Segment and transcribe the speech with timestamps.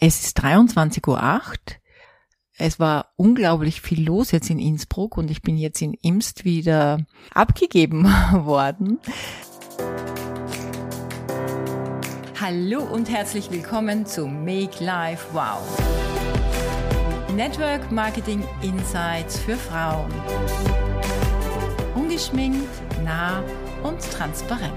[0.00, 1.50] Es ist 23.08 Uhr.
[2.58, 7.04] Es war unglaublich viel los jetzt in Innsbruck und ich bin jetzt in Imst wieder
[7.34, 8.98] abgegeben worden.
[12.40, 15.62] Hallo und herzlich willkommen zu Make Life Wow.
[17.34, 20.12] Network Marketing Insights für Frauen.
[21.94, 22.68] Ungeschminkt,
[23.04, 23.42] nah
[23.82, 24.74] und transparent.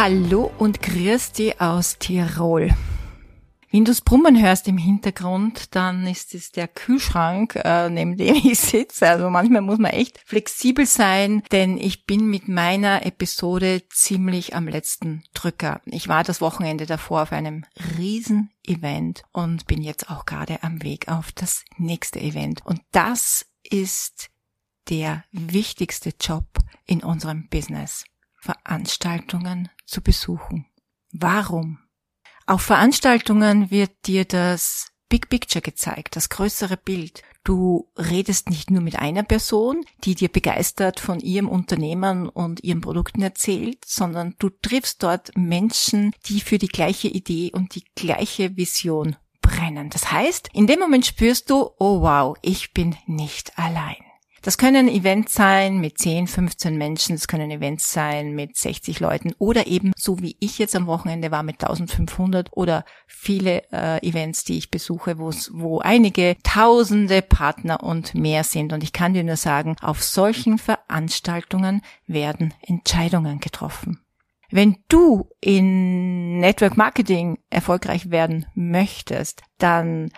[0.00, 2.72] Hallo und grüß dich aus Tirol.
[3.72, 8.36] Wenn du das Brummen hörst im Hintergrund, dann ist es der Kühlschrank, äh, neben dem
[8.44, 9.08] ich sitze.
[9.08, 14.68] Also manchmal muss man echt flexibel sein, denn ich bin mit meiner Episode ziemlich am
[14.68, 15.80] letzten Drücker.
[15.84, 17.64] Ich war das Wochenende davor auf einem
[17.98, 22.64] riesen Event und bin jetzt auch gerade am Weg auf das nächste Event.
[22.64, 24.30] Und das ist
[24.90, 26.46] der wichtigste Job
[26.86, 28.04] in unserem Business.
[28.40, 30.66] Veranstaltungen zu besuchen.
[31.12, 31.78] Warum?
[32.46, 37.22] Auf Veranstaltungen wird dir das Big Picture gezeigt, das größere Bild.
[37.44, 42.82] Du redest nicht nur mit einer Person, die dir begeistert von ihrem Unternehmen und ihren
[42.82, 48.56] Produkten erzählt, sondern du triffst dort Menschen, die für die gleiche Idee und die gleiche
[48.56, 49.88] Vision brennen.
[49.88, 53.96] Das heißt, in dem Moment spürst du, oh wow, ich bin nicht allein.
[54.48, 59.34] Das können Events sein mit 10, 15 Menschen, das können Events sein mit 60 Leuten
[59.36, 64.44] oder eben so wie ich jetzt am Wochenende war mit 1500 oder viele äh, Events,
[64.44, 68.72] die ich besuche, wo einige tausende Partner und mehr sind.
[68.72, 74.00] Und ich kann dir nur sagen, auf solchen Veranstaltungen werden Entscheidungen getroffen.
[74.50, 80.08] Wenn du in Network Marketing erfolgreich werden möchtest, dann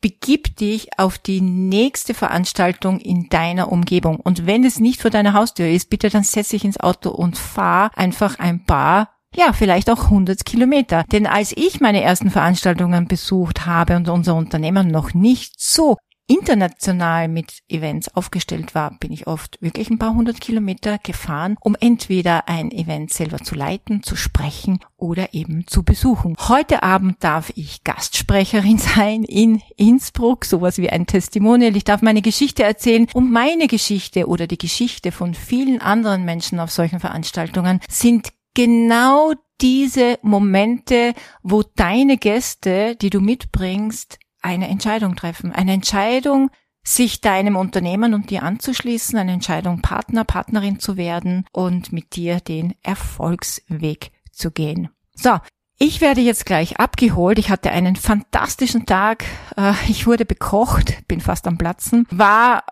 [0.00, 4.20] begib dich auf die nächste Veranstaltung in deiner Umgebung.
[4.20, 7.36] Und wenn es nicht vor deiner Haustür ist, bitte dann setz dich ins Auto und
[7.36, 11.04] fahr einfach ein paar ja, vielleicht auch 100 Kilometer.
[11.12, 17.26] Denn als ich meine ersten Veranstaltungen besucht habe und unser Unternehmen noch nicht so international
[17.26, 22.48] mit Events aufgestellt war, bin ich oft wirklich ein paar hundert Kilometer gefahren, um entweder
[22.48, 26.36] ein Event selber zu leiten, zu sprechen oder eben zu besuchen.
[26.38, 31.74] Heute Abend darf ich Gastsprecherin sein in Innsbruck, sowas wie ein Testimonial.
[31.76, 36.60] Ich darf meine Geschichte erzählen und meine Geschichte oder die Geschichte von vielen anderen Menschen
[36.60, 45.16] auf solchen Veranstaltungen sind genau diese Momente, wo deine Gäste, die du mitbringst, eine Entscheidung
[45.16, 45.52] treffen.
[45.52, 46.50] Eine Entscheidung,
[46.84, 52.40] sich deinem Unternehmen und dir anzuschließen, eine Entscheidung, Partner, Partnerin zu werden und mit dir
[52.40, 54.88] den Erfolgsweg zu gehen.
[55.14, 55.38] So,
[55.78, 57.38] ich werde jetzt gleich abgeholt.
[57.38, 59.24] Ich hatte einen fantastischen Tag.
[59.56, 62.64] Äh, ich wurde bekocht, bin fast am Platzen, war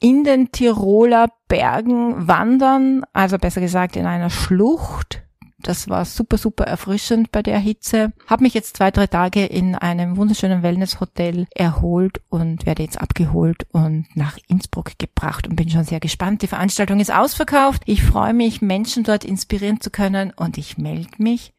[0.00, 5.22] in den Tiroler Bergen wandern, also besser gesagt in einer Schlucht
[5.62, 8.12] das war super, super erfrischend bei der Hitze.
[8.26, 13.66] Habe mich jetzt zwei, drei Tage in einem wunderschönen Wellnesshotel erholt und werde jetzt abgeholt
[13.72, 16.42] und nach Innsbruck gebracht und bin schon sehr gespannt.
[16.42, 17.82] Die Veranstaltung ist ausverkauft.
[17.86, 21.52] Ich freue mich, Menschen dort inspirieren zu können und ich melde mich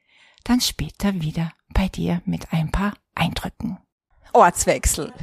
[0.43, 3.77] dann später wieder bei dir mit ein paar Eindrücken.
[4.33, 5.13] Ortswechsel.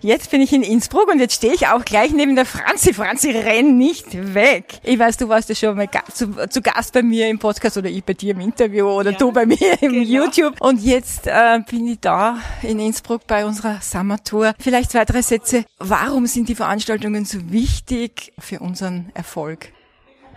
[0.00, 2.92] Jetzt bin ich in Innsbruck und jetzt stehe ich auch gleich neben der Franzi.
[2.92, 4.80] Franzi, renn nicht weg.
[4.82, 7.88] Ich weiß, du warst ja schon mal zu, zu, Gast bei mir im Podcast oder
[7.88, 10.24] ich bei dir im Interview oder ja, du bei mir im genau.
[10.24, 10.60] YouTube.
[10.60, 14.54] Und jetzt äh, bin ich da in Innsbruck bei unserer Summer Tour.
[14.58, 15.64] Vielleicht zwei, drei Sätze.
[15.78, 19.72] Warum sind die Veranstaltungen so wichtig für unseren Erfolg?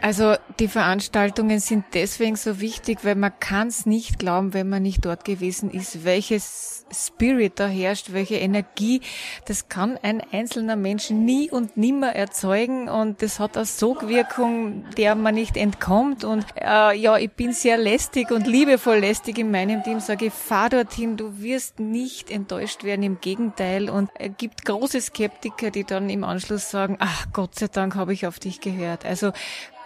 [0.02, 4.82] Also die Veranstaltungen sind deswegen so wichtig, weil man kann es nicht glauben, wenn man
[4.82, 9.02] nicht dort gewesen ist, welches Spirit da herrscht, welche Energie.
[9.46, 15.14] Das kann ein einzelner Mensch nie und nimmer erzeugen und das hat eine Sogwirkung, der
[15.14, 16.24] man nicht entkommt.
[16.24, 20.34] Und äh, ja, ich bin sehr lästig und liebevoll lästig in meinem Team, sage ich,
[20.34, 23.88] fahr dorthin, du wirst nicht enttäuscht werden, im Gegenteil.
[23.88, 28.14] Und es gibt große Skeptiker, die dann im Anschluss sagen, ach Gott sei Dank habe
[28.14, 29.06] ich auf dich gehört.
[29.06, 29.32] Also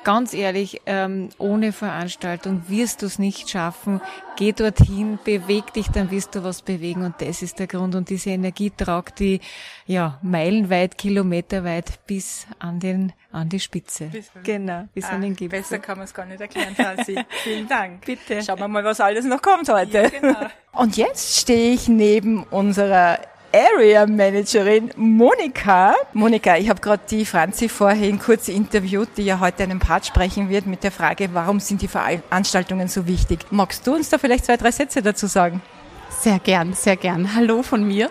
[0.06, 4.00] ganz ehrlich, ähm, ohne Veranstaltung wirst du es nicht schaffen.
[4.38, 7.96] Geh dorthin, beweg dich, dann wirst du was bewegen und das ist der Grund.
[7.96, 9.42] Und diese Energie tragt die
[9.86, 14.06] ja meilenweit, kilometerweit bis an den an die Spitze.
[14.06, 15.60] Bis genau, bis ah, an den Gipfel.
[15.60, 17.20] Besser kann man es gar nicht erklären, Franzi.
[17.44, 18.06] Vielen Dank.
[18.06, 18.42] Bitte.
[18.44, 20.04] Schauen wir mal, was alles noch kommt heute.
[20.04, 20.48] Ja, genau.
[20.72, 23.20] Und jetzt stehe ich neben unserer
[23.56, 25.96] Area Managerin Monika.
[26.12, 30.50] Monika, ich habe gerade die Franzi vorhin kurz interviewt, die ja heute einen Part sprechen
[30.50, 33.40] wird mit der Frage, warum sind die Veranstaltungen so wichtig?
[33.52, 35.62] Magst du uns da vielleicht zwei, drei Sätze dazu sagen?
[36.10, 37.34] Sehr gern, sehr gern.
[37.34, 38.10] Hallo von mir.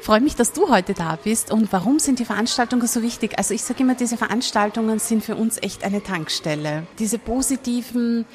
[0.00, 1.50] Freue mich, dass du heute da bist.
[1.50, 3.36] Und warum sind die Veranstaltungen so wichtig?
[3.36, 6.86] Also ich sage immer, diese Veranstaltungen sind für uns echt eine Tankstelle.
[7.00, 8.26] Diese positiven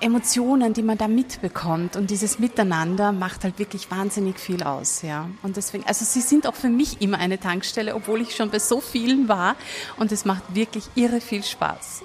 [0.00, 5.28] Emotionen, die man da mitbekommt und dieses Miteinander macht halt wirklich wahnsinnig viel aus, ja.
[5.42, 8.58] Und deswegen, also sie sind auch für mich immer eine Tankstelle, obwohl ich schon bei
[8.58, 9.56] so vielen war
[9.96, 12.02] und es macht wirklich irre viel Spaß.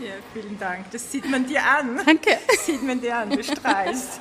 [0.00, 0.90] Ja, vielen Dank.
[0.92, 2.00] Das sieht man dir an.
[2.06, 2.38] Danke.
[2.48, 4.20] Das sieht man dir an, du strahlst.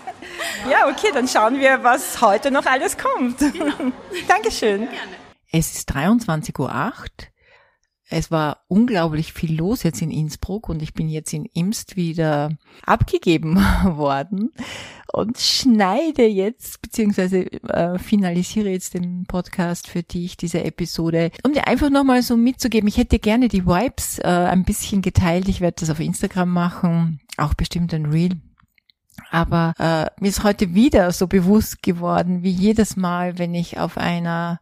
[0.69, 3.39] ja, okay, dann schauen wir, was heute noch alles kommt.
[3.39, 3.93] Genau.
[4.27, 4.81] Dankeschön.
[4.81, 5.15] Gerne.
[5.51, 6.69] Es ist 23.08 Uhr.
[8.11, 12.49] Es war unglaublich viel los jetzt in Innsbruck und ich bin jetzt in Imst wieder
[12.83, 14.51] abgegeben worden
[15.13, 21.67] und schneide jetzt beziehungsweise äh, finalisiere jetzt den Podcast für dich, diese Episode, um dir
[21.67, 22.87] einfach nochmal so mitzugeben.
[22.87, 25.47] Ich hätte gerne die Vibes äh, ein bisschen geteilt.
[25.47, 28.37] Ich werde das auf Instagram machen, auch bestimmt ein Reel.
[29.29, 33.97] Aber äh, mir ist heute wieder so bewusst geworden, wie jedes Mal, wenn ich auf
[33.97, 34.59] einer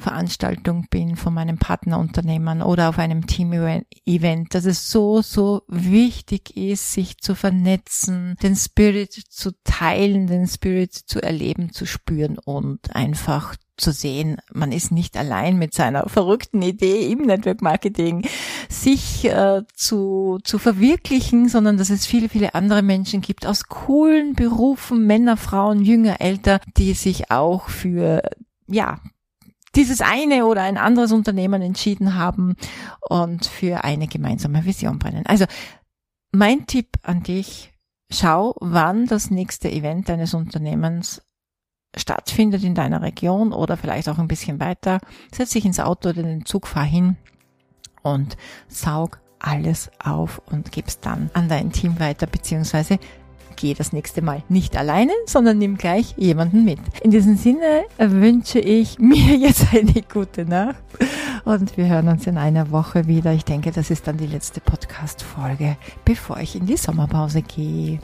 [0.00, 6.92] Veranstaltung bin von meinem Partnerunternehmen oder auf einem Team-Event, dass es so, so wichtig ist,
[6.92, 13.56] sich zu vernetzen, den Spirit zu teilen, den Spirit zu erleben, zu spüren und einfach
[13.80, 18.26] zu sehen, man ist nicht allein mit seiner verrückten Idee im Network Marketing,
[18.68, 24.34] sich äh, zu, zu verwirklichen, sondern dass es viele, viele andere Menschen gibt aus coolen
[24.34, 28.22] Berufen, Männer, Frauen, Jünger, Älter, die sich auch für
[28.70, 29.00] ja,
[29.76, 32.56] dieses eine oder ein anderes Unternehmen entschieden haben
[33.00, 35.26] und für eine gemeinsame Vision brennen.
[35.26, 35.44] Also
[36.32, 37.72] mein Tipp an dich,
[38.10, 41.22] schau, wann das nächste Event deines Unternehmens
[41.96, 45.00] stattfindet in deiner Region oder vielleicht auch ein bisschen weiter.
[45.32, 47.16] Setz dich ins Auto oder in den Zug, fahr hin
[48.02, 48.36] und
[48.68, 52.98] saug alles auf und gib's dann an dein Team weiter, beziehungsweise
[53.60, 56.78] geh das nächste Mal nicht alleine, sondern nimm gleich jemanden mit.
[57.02, 60.82] In diesem Sinne wünsche ich mir jetzt eine gute Nacht
[61.44, 63.32] und wir hören uns in einer Woche wieder.
[63.32, 67.98] Ich denke, das ist dann die letzte Podcast-Folge, bevor ich in die Sommerpause gehe.